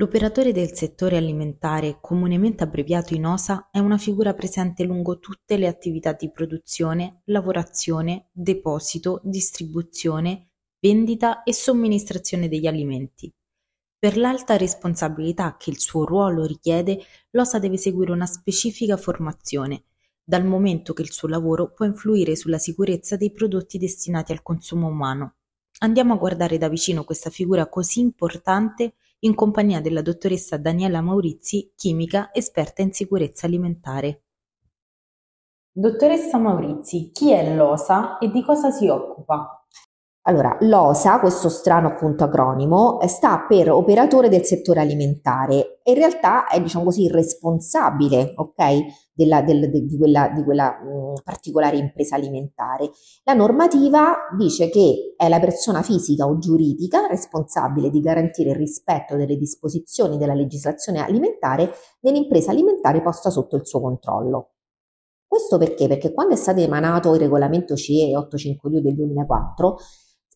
[0.00, 5.66] L'operatore del settore alimentare, comunemente abbreviato in OSA, è una figura presente lungo tutte le
[5.66, 13.30] attività di produzione, lavorazione, deposito, distribuzione, vendita e somministrazione degli alimenti.
[13.98, 19.84] Per l'alta responsabilità che il suo ruolo richiede, l'OSA deve seguire una specifica formazione,
[20.24, 24.86] dal momento che il suo lavoro può influire sulla sicurezza dei prodotti destinati al consumo
[24.88, 25.34] umano.
[25.80, 31.72] Andiamo a guardare da vicino questa figura così importante in compagnia della dottoressa Daniela Maurizi,
[31.76, 34.22] chimica esperta in sicurezza alimentare.
[35.72, 39.59] Dottoressa Maurizi, chi è l'OSA e di cosa si occupa?
[40.24, 46.46] Allora, l'OSA, questo strano appunto acronimo, sta per operatore del settore alimentare e in realtà
[46.46, 52.16] è, diciamo così, responsabile, ok, della, del, de, di quella, di quella mh, particolare impresa
[52.16, 52.90] alimentare.
[53.24, 59.16] La normativa dice che è la persona fisica o giuridica responsabile di garantire il rispetto
[59.16, 64.50] delle disposizioni della legislazione alimentare nell'impresa alimentare posta sotto il suo controllo.
[65.26, 65.86] Questo perché?
[65.86, 69.76] Perché quando è stato emanato il regolamento CE 852 del 2004,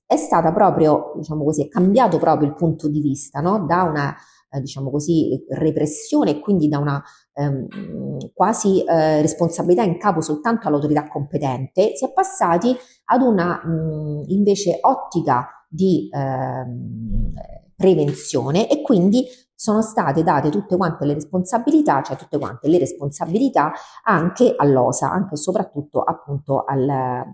[0.07, 3.65] è stata proprio, diciamo così, è cambiato proprio il punto di vista, no?
[3.67, 4.15] da una,
[4.51, 7.03] eh, diciamo così, repressione e quindi da una
[7.33, 14.25] ehm, quasi eh, responsabilità in capo soltanto all'autorità competente, si è passati ad una mh,
[14.29, 17.33] invece ottica di ehm,
[17.77, 19.25] prevenzione e quindi
[19.57, 25.35] sono state date tutte quante le responsabilità, cioè tutte quante le responsabilità anche all'OSA, anche
[25.35, 26.89] e soprattutto appunto al,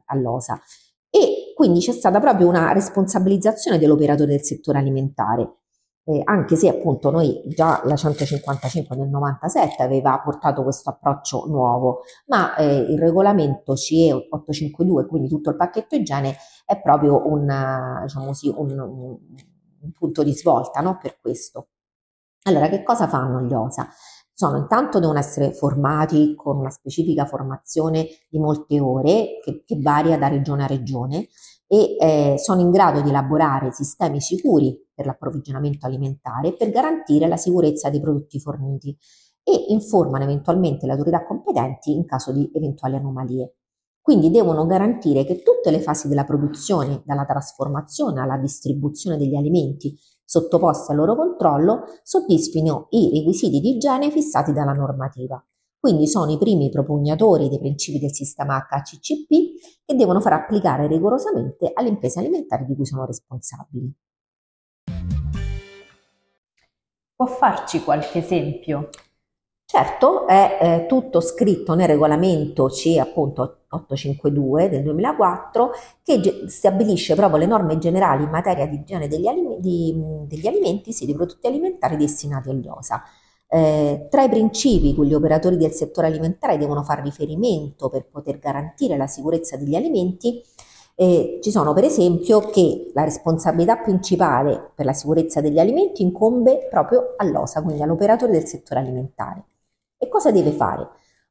[0.05, 0.61] all'OSA
[1.61, 5.57] quindi c'è stata proprio una responsabilizzazione dell'operatore del settore alimentare.
[6.05, 12.01] Eh, anche se appunto noi già la 155 del 97 aveva portato questo approccio nuovo,
[12.29, 16.35] ma eh, il regolamento CE 852, quindi tutto il pacchetto igiene,
[16.65, 17.47] è proprio un,
[18.05, 20.97] diciamo così, un, un punto di svolta no?
[20.97, 21.69] per questo.
[22.45, 23.87] Allora, che cosa fanno gli OSA?
[24.41, 30.17] Sono intanto devono essere formati con una specifica formazione di molte ore che, che varia
[30.17, 31.29] da regione a regione
[31.67, 37.37] e eh, sono in grado di elaborare sistemi sicuri per l'approvvigionamento alimentare per garantire la
[37.37, 38.97] sicurezza dei prodotti forniti
[39.43, 43.57] e informano eventualmente le autorità competenti in caso di eventuali anomalie.
[44.01, 49.95] Quindi devono garantire che tutte le fasi della produzione, dalla trasformazione alla distribuzione degli alimenti
[50.31, 55.45] sottoposti al loro controllo, soddisfino i requisiti di igiene fissati dalla normativa.
[55.77, 59.29] Quindi sono i primi propugnatori dei principi del sistema HCCP
[59.85, 63.93] che devono far applicare rigorosamente alle imprese alimentari di cui sono responsabili.
[67.17, 68.89] Può farci qualche esempio?
[69.73, 75.71] Certo, è eh, tutto scritto nel regolamento C appunto 852 del 2004
[76.03, 79.95] che stabilisce proprio le norme generali in materia di igiene degli, alim- di,
[80.27, 83.01] degli alimenti, sì, dei prodotti alimentari destinati agli OSA.
[83.47, 88.41] Eh, tra i principi cui gli operatori del settore alimentare devono fare riferimento per poter
[88.41, 90.43] garantire la sicurezza degli alimenti
[90.97, 96.67] eh, ci sono per esempio che la responsabilità principale per la sicurezza degli alimenti incombe
[96.69, 99.45] proprio all'OSA, quindi all'operatore del settore alimentare.
[100.03, 100.89] E cosa deve fare?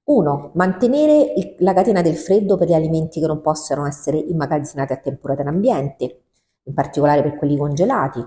[0.09, 4.93] Uno, mantenere il, la catena del freddo per gli alimenti che non possono essere immagazzinati
[4.93, 6.21] a temperatura ambiente,
[6.63, 8.23] in particolare per quelli congelati.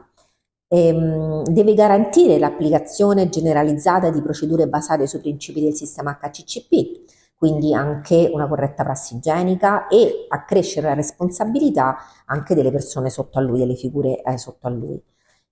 [0.67, 8.29] Ehm, deve garantire l'applicazione generalizzata di procedure basate sui principi del sistema HCCP, quindi anche
[8.33, 13.77] una corretta prassi igienica e accrescere la responsabilità anche delle persone sotto a lui, delle
[13.77, 15.01] figure eh, sotto a lui.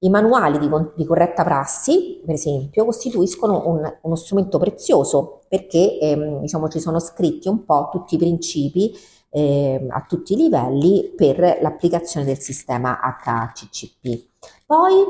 [0.03, 6.41] I manuali di, di, corretta prassi, per esempio, costituiscono un, uno strumento prezioso perché ehm,
[6.41, 8.93] diciamo, ci sono scritti un po' tutti i principi
[9.29, 14.29] eh, a tutti i livelli per l'applicazione del sistema HACCP.
[14.65, 15.05] Poi,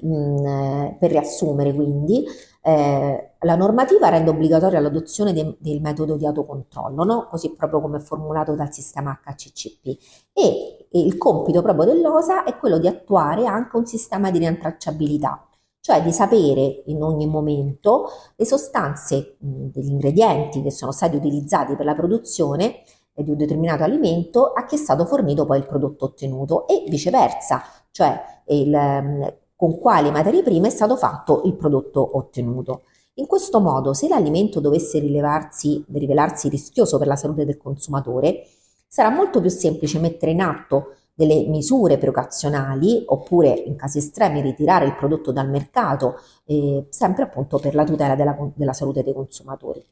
[0.00, 2.24] mh, mm, per riassumere quindi,
[2.62, 7.28] eh, la normativa rende obbligatoria l'adozione de- del metodo di autocontrollo, no?
[7.30, 9.86] così proprio come formulato dal sistema HCCP.
[10.32, 15.46] E, e il compito proprio dell'OSA è quello di attuare anche un sistema di rintracciabilità,
[15.80, 21.76] cioè di sapere in ogni momento le sostanze mh, degli ingredienti che sono stati utilizzati
[21.76, 22.82] per la produzione
[23.14, 27.62] di un determinato alimento a chi è stato fornito poi il prodotto ottenuto e viceversa,
[27.90, 32.82] cioè il, con quali materie prime è stato fatto il prodotto ottenuto.
[33.14, 38.46] In questo modo, se l'alimento dovesse rivelarsi rischioso per la salute del consumatore,
[38.86, 44.84] sarà molto più semplice mettere in atto delle misure precauzionali oppure in casi estremi ritirare
[44.84, 49.82] il prodotto dal mercato, eh, sempre appunto per la tutela della, della salute dei consumatori.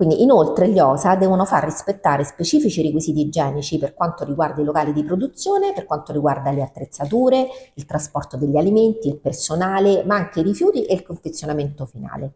[0.00, 4.94] Quindi inoltre gli OSA devono far rispettare specifici requisiti igienici per quanto riguarda i locali
[4.94, 10.40] di produzione, per quanto riguarda le attrezzature, il trasporto degli alimenti, il personale, ma anche
[10.40, 12.32] i rifiuti e il confezionamento finale.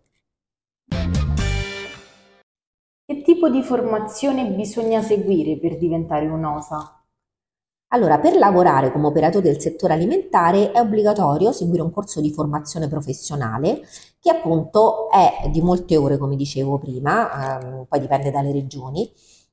[3.07, 7.04] Che tipo di formazione bisogna seguire per diventare un OSA?
[7.95, 12.89] Allora, per lavorare come operatore del settore alimentare è obbligatorio seguire un corso di formazione
[12.89, 13.83] professionale
[14.19, 19.09] che appunto è di molte ore, come dicevo prima, ehm, poi dipende dalle regioni,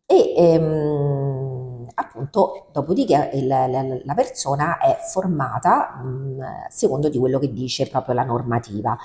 [0.07, 7.53] e ehm, appunto dopodiché il, la, la, persona è formata mh, secondo di quello che
[7.53, 8.97] dice proprio la normativa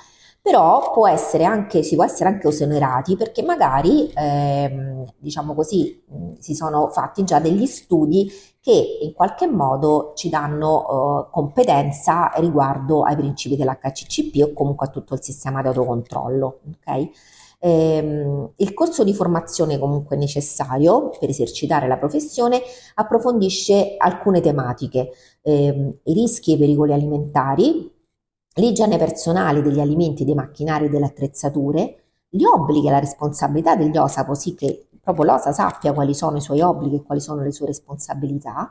[0.47, 6.01] però può essere anche, si può essere anche esonerati perché magari, ehm, diciamo così,
[6.39, 13.03] si sono fatti già degli studi che in qualche modo ci danno eh, competenza riguardo
[13.03, 16.61] ai principi dell'HCCP o comunque a tutto il sistema di autocontrollo.
[16.77, 17.11] Okay?
[17.59, 22.61] Eh, il corso di formazione comunque necessario per esercitare la professione
[22.93, 25.09] approfondisce alcune tematiche,
[25.41, 27.95] eh, i rischi e i pericoli alimentari,
[28.57, 33.97] l'igiene personale degli alimenti, dei macchinari e delle attrezzature, gli obblighi e la responsabilità degli
[33.97, 37.51] OSA così che proprio l'OSA sappia quali sono i suoi obblighi e quali sono le
[37.51, 38.69] sue responsabilità,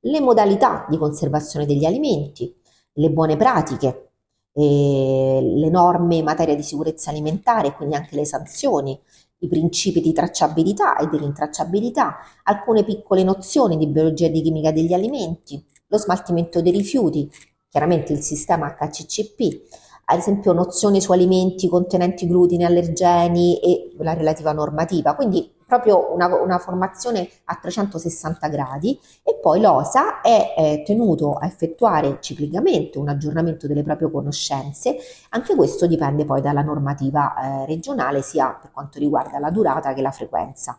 [0.00, 2.54] le modalità di conservazione degli alimenti,
[2.94, 4.10] le buone pratiche,
[4.54, 8.98] le norme in materia di sicurezza alimentare, quindi anche le sanzioni,
[9.38, 14.70] i principi di tracciabilità e di rintracciabilità, alcune piccole nozioni di biologia e di chimica
[14.70, 17.28] degli alimenti, lo smaltimento dei rifiuti,
[17.72, 19.62] chiaramente il sistema HCCP,
[20.04, 26.26] ad esempio nozioni su alimenti contenenti glutine, allergeni e la relativa normativa, quindi proprio una,
[26.38, 29.00] una formazione a 360 gradi.
[29.22, 34.96] E poi l'OSA è, è tenuto a effettuare ciclicamente un aggiornamento delle proprie conoscenze,
[35.30, 40.02] anche questo dipende poi dalla normativa eh, regionale sia per quanto riguarda la durata che
[40.02, 40.78] la frequenza.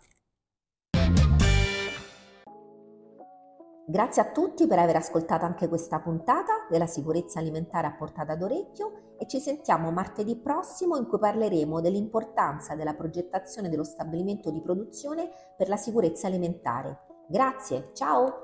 [3.86, 9.16] Grazie a tutti per aver ascoltato anche questa puntata della sicurezza alimentare a portata d'orecchio
[9.18, 15.30] e ci sentiamo martedì prossimo in cui parleremo dell'importanza della progettazione dello stabilimento di produzione
[15.58, 17.26] per la sicurezza alimentare.
[17.28, 18.43] Grazie, ciao!